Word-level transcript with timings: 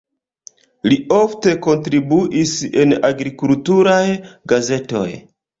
Li 0.91 0.97
ofte 1.17 1.53
kontribuis 1.67 2.55
en 2.85 2.97
agrikulturaj 3.13 4.03
gazetoj. 4.55 5.09